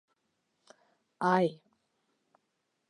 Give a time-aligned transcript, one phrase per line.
[1.33, 1.45] Aj.